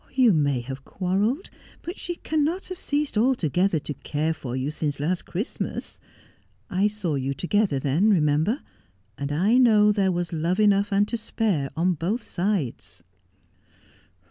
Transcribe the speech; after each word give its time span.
You 0.15 0.33
may 0.33 0.61
have 0.61 0.83
quarrelled, 0.83 1.51
but 1.83 1.95
she 1.95 2.15
cannot 2.15 2.65
have 2.69 2.79
ceased 2.79 3.19
altogether 3.19 3.77
to 3.77 3.93
care 3.93 4.33
for 4.33 4.55
you 4.55 4.71
since 4.71 4.99
last 4.99 5.27
Christmas. 5.27 5.99
I 6.71 6.87
saw 6.87 7.13
you 7.13 7.35
together 7.35 7.77
then, 7.79 8.09
remember, 8.09 8.61
and 9.15 9.31
I 9.31 9.59
know 9.59 9.91
there 9.91 10.11
was 10.11 10.33
love 10.33 10.59
enough 10.59 10.91
and 10.91 11.07
to 11.09 11.17
spare 11.17 11.69
on 11.77 11.93
both 11.93 12.23
sides.' 12.23 13.03